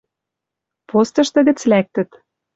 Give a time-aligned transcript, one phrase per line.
[0.89, 2.09] Постышты гӹц лӓктӹт